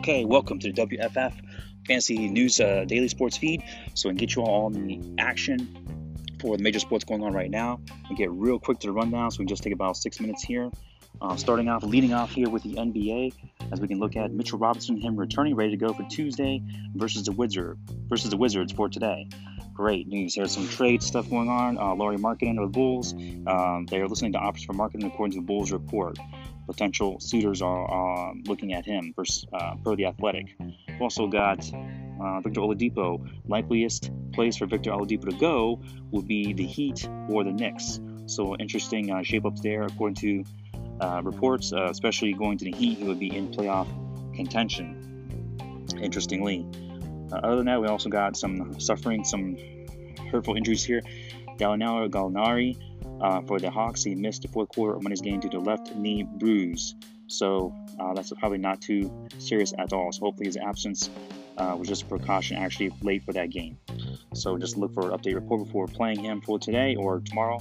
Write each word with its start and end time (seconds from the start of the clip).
Okay, 0.00 0.24
welcome 0.24 0.58
to 0.60 0.72
the 0.72 0.86
WFF 0.86 1.34
Fantasy 1.86 2.30
News 2.30 2.58
uh, 2.58 2.86
Daily 2.86 3.06
Sports 3.08 3.36
Feed. 3.36 3.62
So 3.92 4.08
we 4.08 4.14
can 4.14 4.16
get 4.16 4.34
you 4.34 4.40
all 4.40 4.64
on 4.64 4.72
the 4.72 4.98
action 5.18 6.16
for 6.40 6.56
the 6.56 6.62
major 6.62 6.78
sports 6.78 7.04
going 7.04 7.22
on 7.22 7.34
right 7.34 7.50
now. 7.50 7.82
We 8.08 8.16
get 8.16 8.30
real 8.30 8.58
quick 8.58 8.78
to 8.78 8.86
the 8.86 8.94
rundown, 8.94 9.30
so 9.30 9.40
we 9.40 9.44
can 9.44 9.48
just 9.48 9.62
take 9.62 9.74
about 9.74 9.98
six 9.98 10.18
minutes 10.18 10.42
here. 10.42 10.70
Uh, 11.20 11.36
starting 11.36 11.68
off, 11.68 11.82
leading 11.82 12.14
off 12.14 12.30
here 12.30 12.48
with 12.48 12.62
the 12.62 12.76
NBA, 12.76 13.34
as 13.72 13.80
we 13.82 13.88
can 13.88 13.98
look 13.98 14.16
at 14.16 14.32
Mitchell 14.32 14.58
Robinson, 14.58 14.96
him 14.96 15.16
returning, 15.16 15.54
ready 15.54 15.72
to 15.72 15.76
go 15.76 15.92
for 15.92 16.04
Tuesday 16.04 16.62
versus 16.94 17.24
the 17.24 17.32
Wizard 17.32 17.78
versus 18.08 18.30
the 18.30 18.38
Wizards 18.38 18.72
for 18.72 18.88
today. 18.88 19.28
Great 19.74 20.08
news. 20.08 20.34
There's 20.34 20.52
some 20.52 20.66
trade 20.66 21.02
stuff 21.02 21.28
going 21.28 21.50
on. 21.50 21.76
Uh, 21.76 21.94
Lauri 21.94 22.16
Markkanen 22.16 22.56
of 22.56 22.72
the 22.72 22.72
Bulls. 22.72 23.12
Um, 23.12 23.84
they 23.90 24.00
are 24.00 24.08
listening 24.08 24.32
to 24.32 24.38
options 24.38 24.64
for 24.64 24.72
Markkanen 24.72 25.08
according 25.08 25.32
to 25.32 25.40
the 25.40 25.46
Bulls 25.46 25.72
report 25.72 26.18
potential 26.70 27.18
suitors 27.18 27.60
are 27.62 27.84
uh, 27.90 28.32
looking 28.46 28.72
at 28.74 28.86
him 28.86 29.12
for, 29.12 29.24
uh, 29.52 29.74
per 29.82 29.96
the 29.96 30.06
Athletic. 30.06 30.54
We've 30.60 31.02
also 31.02 31.26
got 31.26 31.58
uh, 32.22 32.40
Victor 32.40 32.60
Oladipo. 32.60 33.08
Likeliest 33.48 34.10
place 34.32 34.56
for 34.56 34.66
Victor 34.66 34.92
Oladipo 34.92 35.30
to 35.30 35.36
go 35.36 35.80
would 36.12 36.28
be 36.28 36.52
the 36.52 36.64
Heat 36.64 37.08
or 37.28 37.42
the 37.42 37.52
Knicks. 37.52 38.00
So 38.26 38.56
interesting 38.56 39.10
uh, 39.10 39.22
shape 39.24 39.44
ups 39.46 39.60
there, 39.62 39.82
according 39.82 40.14
to 40.16 40.44
uh, 41.00 41.22
reports. 41.24 41.72
Uh, 41.72 41.88
especially 41.90 42.32
going 42.34 42.56
to 42.58 42.66
the 42.66 42.72
Heat, 42.72 42.98
he 42.98 43.04
would 43.04 43.18
be 43.18 43.34
in 43.36 43.50
playoff 43.50 43.88
contention. 44.36 45.86
Interestingly, 46.00 46.64
other 47.32 47.56
than 47.56 47.66
that, 47.66 47.80
we 47.80 47.88
also 47.88 48.08
got 48.08 48.36
some 48.36 48.78
suffering 48.78 49.24
some 49.24 49.56
hurtful 50.30 50.54
injuries 50.56 50.84
here. 50.84 51.02
Danilo 51.56 52.08
Gallinari 52.08 52.78
uh, 53.20 53.42
for 53.42 53.58
the 53.58 53.70
Hawks, 53.70 54.02
he 54.02 54.14
missed 54.14 54.42
the 54.42 54.48
fourth 54.48 54.68
quarter 54.70 54.96
of 54.96 55.02
Monday's 55.02 55.20
game 55.20 55.40
due 55.40 55.50
to 55.50 55.60
left 55.60 55.94
knee 55.94 56.22
bruise. 56.22 56.94
So 57.26 57.74
uh, 57.98 58.14
that's 58.14 58.32
probably 58.32 58.58
not 58.58 58.80
too 58.80 59.10
serious 59.38 59.72
at 59.78 59.92
all. 59.92 60.10
So 60.12 60.20
hopefully 60.20 60.46
his 60.46 60.56
absence 60.56 61.10
uh, 61.56 61.76
was 61.78 61.86
just 61.86 62.02
a 62.02 62.06
precaution, 62.06 62.56
actually 62.56 62.92
late 63.02 63.22
for 63.24 63.32
that 63.32 63.50
game. 63.50 63.78
So 64.34 64.58
just 64.58 64.76
look 64.76 64.92
for 64.94 65.10
an 65.10 65.18
update 65.18 65.34
report 65.34 65.64
before 65.64 65.86
playing 65.86 66.24
him 66.24 66.40
for 66.40 66.58
today 66.58 66.96
or 66.96 67.20
tomorrow, 67.20 67.60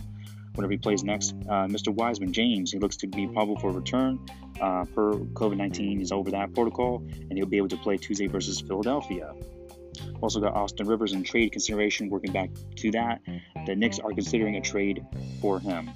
whenever 0.56 0.72
he 0.72 0.78
plays 0.78 1.03
next. 1.03 1.36
Uh, 1.48 1.67
Mr. 1.67 1.94
Wiseman 1.94 2.33
James, 2.33 2.72
he 2.72 2.80
looks 2.80 2.98
to 2.98 3.08
be 3.08 3.28
probable 3.28 3.59
for 3.59 3.72
return. 3.72 4.20
Uh, 4.59 4.86
per 4.86 5.14
COVID 5.14 5.58
19, 5.58 6.00
he's 6.00 6.11
over 6.11 6.31
that 6.31 6.53
protocol, 6.53 7.03
and 7.30 7.33
he'll 7.38 7.45
be 7.45 7.58
able 7.58 7.70
to 7.70 7.78
play 7.78 7.98
Tuesday 7.98 8.28
versus 8.28 8.59
Philadelphia. 8.59 9.33
Also 10.22 10.40
got 10.40 10.54
Austin 10.54 10.88
Rivers 10.88 11.14
in 11.14 11.23
trade 11.23 11.52
consideration, 11.52 12.09
working 12.09 12.32
back 12.32 12.50
to 12.78 12.92
that. 12.92 13.22
The 13.66 13.76
Knicks 13.76 14.00
are 14.00 14.12
considering 14.12 14.56
a 14.56 14.62
trade 14.62 15.06
for 15.42 15.59
him. 15.59 15.90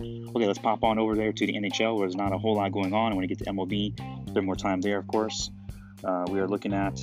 Okay, 0.00 0.46
let's 0.46 0.58
pop 0.58 0.84
on 0.84 0.98
over 0.98 1.14
there 1.14 1.32
to 1.32 1.46
the 1.46 1.54
NHL 1.54 1.96
where 1.96 2.06
there's 2.06 2.16
not 2.16 2.32
a 2.32 2.38
whole 2.38 2.56
lot 2.56 2.70
going 2.72 2.92
on. 2.92 3.12
I 3.12 3.14
want 3.14 3.28
to 3.28 3.34
get 3.34 3.38
to 3.44 3.50
MLB, 3.50 4.28
spend 4.28 4.46
more 4.46 4.56
time 4.56 4.80
there, 4.80 4.98
of 4.98 5.06
course. 5.06 5.50
Uh, 6.04 6.26
we 6.30 6.38
are 6.38 6.46
looking 6.46 6.74
at 6.74 7.00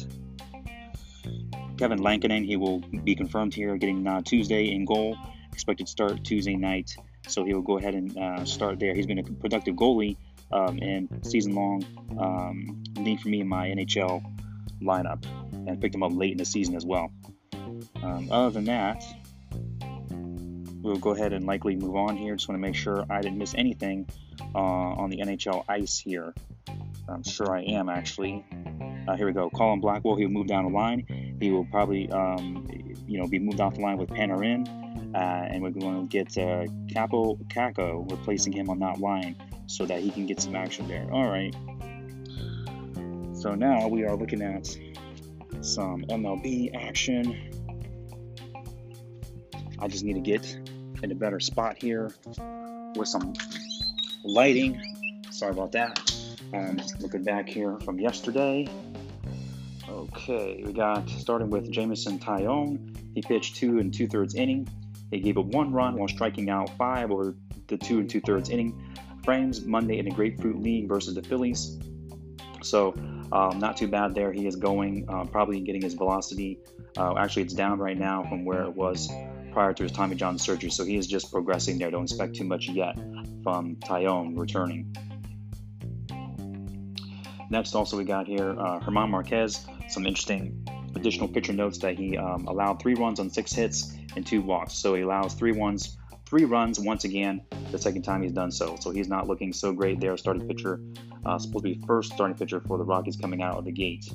Kevin 1.77 1.99
Lankinen. 1.99 2.43
He 2.43 2.55
will 2.55 2.79
be 2.79 3.15
confirmed 3.15 3.53
here, 3.53 3.75
getting 3.77 4.05
uh, 4.07 4.21
Tuesday 4.21 4.71
in 4.71 4.85
goal. 4.85 5.17
Expected 5.51 5.87
start 5.87 6.23
Tuesday 6.23 6.55
night, 6.55 6.95
so 7.27 7.43
he 7.43 7.53
will 7.53 7.61
go 7.61 7.77
ahead 7.77 7.93
and 7.93 8.17
uh, 8.17 8.43
start 8.45 8.79
there. 8.79 8.93
He's 8.95 9.05
been 9.05 9.19
a 9.19 9.23
productive 9.23 9.75
goalie 9.75 10.17
um, 10.51 10.79
and 10.81 11.07
season 11.23 11.53
long 11.53 11.83
um, 12.19 12.83
lead 12.97 13.19
for 13.19 13.29
me 13.29 13.41
in 13.41 13.47
my 13.47 13.67
NHL 13.67 14.23
lineup 14.81 15.25
and 15.67 15.79
picked 15.79 15.95
him 15.95 16.03
up 16.03 16.11
late 16.13 16.31
in 16.31 16.37
the 16.37 16.45
season 16.45 16.75
as 16.75 16.85
well. 16.85 17.11
Um, 18.01 18.29
other 18.31 18.49
than 18.49 18.65
that, 18.65 19.03
we'll 20.81 20.97
go 20.97 21.11
ahead 21.11 21.33
and 21.33 21.45
likely 21.45 21.75
move 21.75 21.95
on 21.95 22.17
here. 22.17 22.35
Just 22.35 22.47
want 22.47 22.57
to 22.57 22.61
make 22.61 22.75
sure 22.75 23.05
I 23.09 23.21
didn't 23.21 23.37
miss 23.37 23.55
anything 23.55 24.07
uh, 24.55 24.59
on 24.59 25.09
the 25.09 25.17
NHL 25.17 25.63
ice 25.67 25.97
here. 25.97 26.33
I'm 27.07 27.23
sure 27.23 27.55
I 27.55 27.61
am 27.63 27.89
actually. 27.89 28.45
Uh, 29.07 29.15
here 29.15 29.25
we 29.25 29.33
go. 29.33 29.49
Colin 29.49 29.79
Blackwell, 29.79 30.15
he'll 30.15 30.29
move 30.29 30.47
down 30.47 30.65
the 30.65 30.71
line. 30.71 31.37
He 31.39 31.51
will 31.51 31.65
probably, 31.65 32.09
um, 32.11 32.67
you 33.07 33.19
know, 33.19 33.27
be 33.27 33.39
moved 33.39 33.59
off 33.59 33.75
the 33.75 33.81
line 33.81 33.97
with 33.97 34.09
Panarin. 34.09 34.67
Uh, 35.13 35.17
and 35.17 35.61
we're 35.61 35.69
going 35.69 36.07
to 36.07 36.11
get 36.11 36.27
uh, 36.37 36.65
Kaapo 36.87 37.37
Kakko 37.47 38.09
replacing 38.09 38.53
him 38.53 38.69
on 38.69 38.79
that 38.79 38.99
line 38.99 39.35
so 39.67 39.85
that 39.85 40.01
he 40.01 40.09
can 40.09 40.25
get 40.25 40.41
some 40.41 40.55
action 40.55 40.87
there. 40.87 41.07
All 41.11 41.29
right. 41.29 41.55
So 43.43 43.55
now 43.55 43.89
we 43.89 44.05
are 44.05 44.15
looking 44.15 44.41
at 44.41 44.67
some 45.59 46.03
MLB 46.03 46.73
action. 46.73 47.51
I 49.79 49.89
just 49.89 50.05
need 50.05 50.13
to 50.13 50.21
get 50.21 50.57
in 51.03 51.11
a 51.11 51.15
better 51.15 51.41
spot 51.41 51.75
here 51.77 52.09
with 52.95 53.09
some 53.09 53.33
lighting. 54.23 54.81
Sorry 55.29 55.51
about 55.51 55.73
that. 55.73 55.99
Um, 56.53 56.79
looking 57.01 57.25
back 57.25 57.49
here 57.49 57.77
from 57.79 57.99
yesterday. 57.99 58.65
Okay, 59.89 60.63
we 60.65 60.71
got 60.71 61.09
starting 61.09 61.49
with 61.49 61.69
Jameson 61.69 62.19
Taillon. 62.19 62.95
He 63.13 63.21
pitched 63.21 63.57
two 63.57 63.79
and 63.79 63.93
two 63.93 64.07
thirds 64.07 64.35
inning. 64.35 64.69
He 65.11 65.19
gave 65.19 65.37
up 65.37 65.47
one 65.47 65.73
run 65.73 65.97
while 65.97 66.07
striking 66.07 66.49
out 66.49 66.69
five 66.77 67.11
over 67.11 67.35
the 67.67 67.75
two 67.75 67.99
and 67.99 68.09
two 68.09 68.21
thirds 68.21 68.49
inning 68.49 68.95
frames 69.25 69.65
Monday 69.65 69.99
in 69.99 70.05
the 70.05 70.11
Grapefruit 70.11 70.61
League 70.61 70.87
versus 70.87 71.13
the 71.13 71.23
Phillies. 71.23 71.77
So 72.63 72.93
um, 73.31 73.59
not 73.59 73.77
too 73.77 73.87
bad 73.87 74.15
there. 74.15 74.31
He 74.31 74.47
is 74.47 74.55
going, 74.55 75.05
uh, 75.09 75.25
probably 75.25 75.59
getting 75.59 75.81
his 75.81 75.93
velocity. 75.93 76.59
Uh, 76.97 77.17
actually, 77.17 77.43
it's 77.43 77.53
down 77.53 77.79
right 77.79 77.97
now 77.97 78.23
from 78.23 78.45
where 78.45 78.63
it 78.63 78.75
was 78.75 79.09
prior 79.51 79.73
to 79.73 79.83
his 79.83 79.91
Tommy 79.91 80.15
John 80.15 80.37
surgery. 80.37 80.69
So 80.69 80.83
he 80.83 80.97
is 80.97 81.07
just 81.07 81.31
progressing 81.31 81.77
there. 81.77 81.91
Don't 81.91 82.03
expect 82.03 82.35
too 82.35 82.43
much 82.43 82.69
yet 82.69 82.95
from 83.43 83.75
Taillon 83.77 84.37
returning. 84.37 84.95
Next, 87.49 87.75
also, 87.75 87.97
we 87.97 88.03
got 88.03 88.25
here 88.25 88.59
uh, 88.59 88.79
German 88.79 89.11
Marquez. 89.11 89.65
Some 89.89 90.05
interesting 90.05 90.65
additional 90.95 91.27
pitcher 91.27 91.53
notes 91.53 91.77
that 91.79 91.97
he 91.97 92.17
um, 92.17 92.47
allowed 92.47 92.81
three 92.81 92.95
runs 92.95 93.19
on 93.19 93.29
six 93.29 93.51
hits 93.51 93.95
and 94.15 94.25
two 94.25 94.41
walks. 94.41 94.73
So 94.73 94.95
he 94.95 95.01
allows 95.01 95.33
three 95.33 95.51
ones, 95.51 95.97
three 96.33 96.45
runs 96.45 96.79
once 96.79 97.03
again, 97.03 97.45
the 97.71 97.77
second 97.77 98.01
time 98.01 98.23
he's 98.23 98.31
done 98.31 98.51
so. 98.51 98.75
So 98.79 98.89
he's 98.89 99.07
not 99.07 99.27
looking 99.27 99.53
so 99.53 99.71
great 99.71 99.99
there, 99.99 100.17
starting 100.17 100.47
pitcher 100.47 100.79
uh, 101.27 101.37
supposed 101.37 101.63
to 101.63 101.75
be 101.75 101.81
first 101.85 102.11
starting 102.11 102.35
pitcher 102.35 102.59
for 102.59 102.79
the 102.79 102.83
Rockies 102.83 103.15
coming 103.17 103.43
out 103.43 103.55
of 103.55 103.65
the 103.65 103.71
gate. 103.71 104.11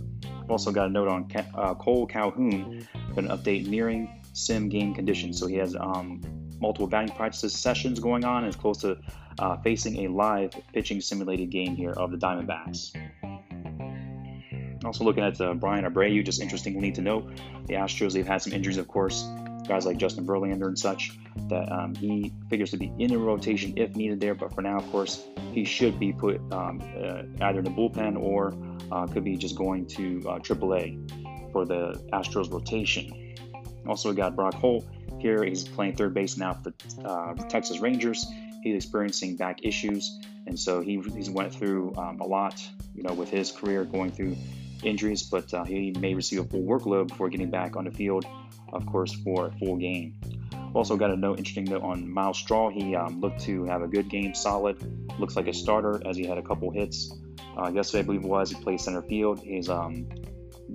Also 0.48 0.72
got 0.72 0.88
a 0.88 0.90
note 0.90 1.06
on 1.06 1.30
uh, 1.54 1.74
Cole 1.74 2.08
Calhoun, 2.08 2.84
got 3.14 3.18
an 3.18 3.28
update 3.28 3.68
nearing 3.68 4.20
sim 4.32 4.68
game 4.68 4.94
conditions. 4.94 5.38
So 5.38 5.46
he 5.46 5.54
has 5.58 5.76
um, 5.76 6.20
multiple 6.58 6.88
batting 6.88 7.14
practices 7.14 7.54
sessions 7.54 8.00
going 8.00 8.24
on 8.24 8.42
and 8.42 8.48
is 8.48 8.56
close 8.56 8.78
to 8.78 8.98
uh, 9.38 9.56
facing 9.58 10.04
a 10.04 10.08
live 10.08 10.52
pitching 10.72 11.00
simulated 11.00 11.50
game 11.50 11.76
here 11.76 11.92
of 11.92 12.10
the 12.10 12.16
Diamondbacks. 12.16 12.96
Also 14.84 15.04
looking 15.04 15.22
at 15.22 15.40
uh, 15.40 15.54
Bryan 15.54 15.84
Abreu, 15.84 16.24
just 16.24 16.42
interestingly 16.42 16.90
to 16.90 17.00
note, 17.00 17.30
the 17.66 17.74
Astros, 17.74 18.12
they've 18.12 18.26
had 18.26 18.42
some 18.42 18.52
injuries, 18.52 18.76
of 18.76 18.88
course, 18.88 19.24
guys 19.68 19.86
like 19.86 19.98
Justin 19.98 20.26
Verlander 20.26 20.66
and 20.66 20.78
such, 20.78 21.18
that 21.48 21.70
um, 21.70 21.94
he 21.94 22.32
figures 22.48 22.70
to 22.70 22.76
be 22.76 22.92
in 22.98 23.10
the 23.10 23.18
rotation 23.18 23.74
if 23.76 23.94
needed 23.94 24.20
there. 24.20 24.34
But 24.34 24.54
for 24.54 24.62
now, 24.62 24.78
of 24.78 24.90
course, 24.90 25.24
he 25.52 25.64
should 25.64 25.98
be 26.00 26.12
put 26.12 26.40
um, 26.52 26.82
uh, 26.96 27.22
either 27.44 27.58
in 27.58 27.64
the 27.64 27.70
bullpen 27.70 28.20
or 28.20 28.54
uh, 28.90 29.06
could 29.06 29.24
be 29.24 29.36
just 29.36 29.56
going 29.56 29.86
to 29.86 30.22
uh, 30.26 30.38
AAA 30.38 31.52
for 31.52 31.64
the 31.64 32.00
Astros 32.12 32.50
rotation. 32.50 33.36
Also, 33.86 34.10
we 34.10 34.16
got 34.16 34.34
Brock 34.34 34.54
Holt 34.54 34.84
here. 35.18 35.44
He's 35.44 35.66
playing 35.66 35.96
third 35.96 36.14
base 36.14 36.36
now 36.36 36.54
for 36.54 36.70
the 36.70 37.08
uh, 37.08 37.34
Texas 37.48 37.78
Rangers. 37.78 38.26
He's 38.62 38.74
experiencing 38.74 39.36
back 39.36 39.60
issues, 39.64 40.18
and 40.46 40.58
so 40.58 40.80
he 40.80 41.00
he's 41.14 41.30
went 41.30 41.54
through 41.54 41.94
um, 41.96 42.20
a 42.20 42.26
lot, 42.26 42.60
you 42.94 43.02
know, 43.02 43.14
with 43.14 43.30
his 43.30 43.52
career 43.52 43.84
going 43.84 44.10
through 44.10 44.36
injuries. 44.82 45.22
But 45.22 45.52
uh, 45.52 45.64
he 45.64 45.92
may 45.98 46.14
receive 46.14 46.40
a 46.40 46.44
full 46.44 46.62
workload 46.62 47.08
before 47.08 47.28
getting 47.28 47.50
back 47.50 47.76
on 47.76 47.84
the 47.84 47.90
field, 47.90 48.24
of 48.72 48.86
course, 48.86 49.12
for 49.12 49.46
a 49.46 49.52
full 49.52 49.76
game. 49.76 50.14
Also 50.74 50.96
got 50.96 51.10
a 51.10 51.16
note, 51.16 51.38
interesting 51.38 51.64
note 51.64 51.82
on 51.82 52.10
Myles 52.10 52.38
Straw. 52.38 52.68
He 52.70 52.94
um, 52.94 53.20
looked 53.20 53.40
to 53.40 53.64
have 53.64 53.82
a 53.82 53.88
good 53.88 54.08
game, 54.08 54.34
solid. 54.34 54.76
Looks 55.18 55.36
like 55.36 55.48
a 55.48 55.54
starter 55.54 56.00
as 56.06 56.16
he 56.16 56.26
had 56.26 56.38
a 56.38 56.42
couple 56.42 56.70
hits. 56.70 57.12
Uh, 57.56 57.70
yesterday, 57.70 58.00
I 58.00 58.02
believe 58.02 58.22
it 58.22 58.28
was, 58.28 58.50
he 58.50 58.62
played 58.62 58.80
center 58.80 59.02
field. 59.02 59.40
Um, 59.68 60.08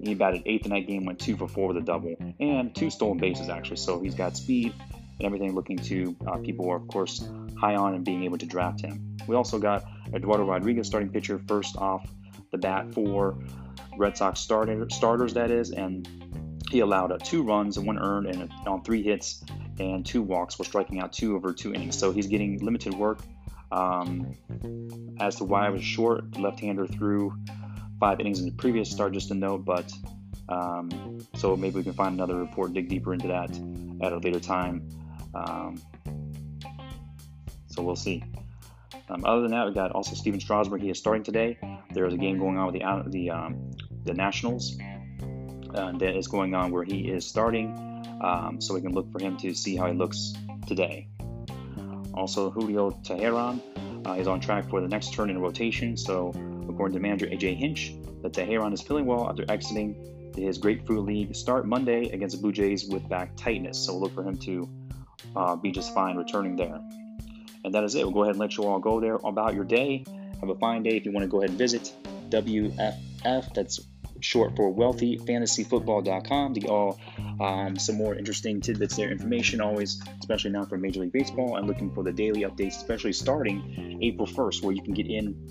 he 0.02 0.16
batted 0.16 0.44
eighth 0.46 0.66
in 0.66 0.72
that 0.72 0.88
game, 0.88 1.06
went 1.06 1.20
two 1.20 1.38
for 1.38 1.48
four 1.48 1.68
with 1.68 1.78
a 1.78 1.82
double 1.82 2.16
and 2.40 2.76
two 2.76 2.90
stolen 2.90 3.20
bases 3.20 3.50
actually. 3.50 3.78
So 3.78 4.02
he's 4.02 4.16
got 4.16 4.36
speed 4.36 4.74
and 5.20 5.26
everything. 5.26 5.54
Looking 5.54 5.78
to 5.78 6.16
uh, 6.28 6.38
people 6.38 6.70
are 6.72 6.78
of 6.78 6.88
course 6.88 7.26
high 7.58 7.76
on 7.76 7.94
and 7.94 8.04
being 8.04 8.24
able 8.24 8.40
to 8.40 8.46
draft 8.46 8.82
him. 8.82 9.18
We 9.28 9.36
also 9.36 9.60
got 9.60 9.86
Eduardo 10.14 10.44
Rodriguez, 10.44 10.88
starting 10.88 11.10
pitcher, 11.10 11.40
first 11.48 11.78
off 11.78 12.10
the 12.54 12.58
bat 12.58 12.94
for 12.94 13.38
Red 13.98 14.16
Sox 14.16 14.40
starter, 14.40 14.90
starters, 14.90 15.34
that 15.34 15.52
is, 15.52 15.72
and 15.72 16.08
he 16.72 16.80
allowed 16.80 17.12
uh, 17.12 17.18
two 17.18 17.44
runs 17.44 17.76
and 17.78 17.86
one 17.86 18.00
earned 18.00 18.28
and 18.28 18.50
on 18.66 18.84
three 18.84 19.04
hits 19.04 19.44
and 19.80 20.06
two 20.06 20.22
walks 20.22 20.58
while 20.58 20.66
striking 20.66 21.02
out 21.02 21.12
two 21.12 21.36
over 21.36 21.52
two 21.52 21.74
innings. 21.74 21.98
So 21.98 22.12
he's 22.12 22.28
getting 22.28 22.60
limited 22.60 22.94
work. 22.94 23.20
Um, 23.72 24.34
as 25.20 25.36
to 25.38 25.44
why 25.44 25.66
I 25.66 25.70
was 25.70 25.84
short, 25.84 26.38
left-hander 26.38 26.88
threw 26.88 27.36
five 28.00 28.20
innings 28.20 28.40
in 28.40 28.46
the 28.46 28.52
previous 28.52 28.90
start, 28.90 29.14
just 29.14 29.32
a 29.32 29.34
note. 29.34 29.66
But 29.66 29.92
um, 30.48 31.20
so 31.36 31.56
maybe 31.56 31.78
we 31.78 31.84
can 31.84 31.94
find 31.94 32.14
another 32.16 32.36
report, 32.36 32.74
dig 32.74 32.88
deeper 32.88 33.14
into 33.14 33.28
that 33.28 33.50
at 34.06 34.14
a 34.14 34.18
later 34.18 34.40
time. 34.40 34.88
Um, 35.34 35.82
so 37.68 37.82
we'll 37.82 37.96
see. 37.96 38.24
Um, 39.14 39.26
other 39.26 39.42
than 39.42 39.52
that, 39.52 39.66
we've 39.66 39.76
got 39.76 39.92
also 39.92 40.16
Stephen 40.16 40.40
Strasburg. 40.40 40.82
He 40.82 40.90
is 40.90 40.98
starting 40.98 41.24
today. 41.24 41.58
There's 41.92 42.14
a 42.14 42.18
game 42.18 42.40
going 42.40 42.58
on 42.58 42.72
with 42.72 42.82
the 42.82 43.04
the 43.10 43.30
um, 43.30 43.72
the 44.06 44.14
Nationals 44.14 44.78
uh, 45.74 45.92
that 45.92 46.18
is 46.18 46.28
going 46.28 46.56
on 46.56 46.72
where 46.72 46.84
he 46.84 47.10
is 47.10 47.26
starting, 47.26 47.78
um, 48.22 48.60
so 48.60 48.74
we 48.74 48.82
can 48.82 48.92
look 48.92 49.12
for 49.12 49.20
him 49.20 49.38
to 49.38 49.54
see 49.54 49.76
how 49.76 49.88
he 49.88 49.94
looks 49.94 50.34
today. 50.68 51.08
Also, 52.16 52.50
Julio 52.50 52.90
Teheran 52.90 53.62
uh, 54.08 54.14
is 54.14 54.28
on 54.28 54.40
track 54.40 54.70
for 54.70 54.82
the 54.82 54.88
next 54.88 55.14
turn 55.14 55.30
in 55.30 55.40
rotation. 55.40 55.96
So, 55.96 56.30
according 56.68 56.96
to 56.96 57.00
manager 57.00 57.28
AJ 57.28 57.56
Hinch, 57.56 57.94
that 58.24 58.34
Teheran 58.34 58.74
is 58.74 58.82
feeling 58.82 59.06
well 59.06 59.30
after 59.30 59.46
exiting 59.50 60.32
his 60.36 60.58
Grapefruit 60.58 61.06
League 61.06 61.36
start 61.36 61.68
Monday 61.68 62.10
against 62.10 62.36
the 62.36 62.42
Blue 62.42 62.52
Jays 62.52 62.86
with 62.86 63.08
back 63.10 63.36
tightness. 63.36 63.78
So, 63.78 63.94
we'll 63.94 64.04
look 64.04 64.16
for 64.16 64.24
him 64.24 64.38
to 64.38 64.70
uh, 65.36 65.56
be 65.56 65.72
just 65.72 65.94
fine 65.94 66.18
returning 66.18 66.56
there. 66.56 66.80
And 67.64 67.74
that 67.74 67.84
is 67.84 67.96
it. 67.96 68.04
We'll 68.04 68.14
go 68.14 68.24
ahead 68.24 68.36
and 68.36 68.40
let 68.40 68.58
you 68.58 68.66
all 68.66 68.80
go 68.80 69.00
there 69.00 69.16
about 69.24 69.54
your 69.54 69.64
day. 69.64 70.06
Have 70.40 70.50
a 70.50 70.56
fine 70.56 70.84
day. 70.84 70.98
If 70.98 71.06
you 71.06 71.12
want 71.12 71.24
to 71.24 71.30
go 71.30 71.40
ahead 71.40 71.50
and 71.50 71.58
visit 71.58 71.94
WFF, 72.30 73.54
that's 73.54 73.80
short 74.20 74.56
for 74.56 74.74
wealthyfantasyfootball.com 74.74 76.54
to 76.54 76.60
get 76.60 76.70
all 76.70 77.00
um, 77.42 77.78
some 77.78 77.96
more 77.96 78.16
interesting 78.16 78.62
tidbits 78.62 78.96
there, 78.96 79.12
information 79.12 79.62
always, 79.62 80.02
especially 80.20 80.52
now 80.52 80.64
for 80.64 80.78
Major 80.78 81.02
League 81.02 81.12
Baseball. 81.12 81.56
I'm 81.56 81.68
looking 81.68 81.94
for 81.94 82.04
the 82.04 82.12
daily 82.12 82.42
updates, 82.42 82.78
especially 82.78 83.14
starting 83.14 84.00
April 84.02 84.28
1st, 84.28 84.64
where 84.64 84.74
you 84.74 84.82
can 84.82 84.94
get 84.94 85.08
in 85.08 85.50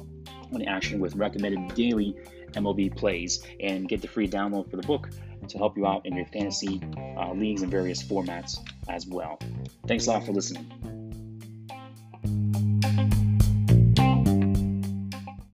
on 0.53 0.63
action 0.63 1.01
with 1.01 1.15
recommended 1.17 1.75
daily 1.75 2.17
MLB 2.53 2.95
plays 2.95 3.45
and 3.61 3.89
get 3.89 4.03
the 4.03 4.09
free 4.09 4.29
download 4.29 4.71
for 4.71 4.77
the 4.77 4.87
book 4.87 5.11
to 5.49 5.59
help 5.59 5.77
you 5.77 5.87
out 5.87 6.07
in 6.07 6.17
your 6.17 6.27
fantasy 6.27 6.81
uh, 7.17 7.33
leagues 7.33 7.63
and 7.63 7.71
various 7.71 8.03
formats 8.03 8.59
as 8.89 9.07
well. 9.07 9.39
Thanks 9.87 10.07
a 10.07 10.11
lot 10.11 10.25
for 10.25 10.33
listening. 10.33 10.82